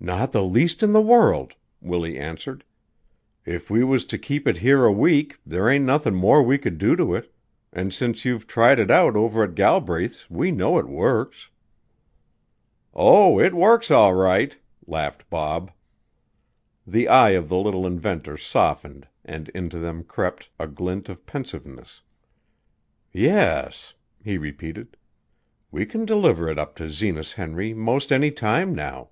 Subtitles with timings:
[0.00, 2.62] "Not the least in the world," Willie answered.
[3.44, 6.78] "If we was to keep it here a week there ain't nothin' more we could
[6.78, 7.34] do to it,
[7.72, 11.50] an' since you've tried it out over at Galbraith's we know it works."
[12.94, 15.72] "Oh, it works all right!" laughed Bob.
[16.86, 22.02] The eyes of the little inventor softened and into them crept a glint of pensiveness.
[23.12, 24.96] "Yes," he repeated,
[25.72, 29.10] "we can deliver it up to Zenas Henry 'most anytime now."